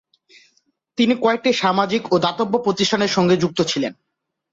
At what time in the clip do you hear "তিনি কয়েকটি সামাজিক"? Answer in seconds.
0.97-2.01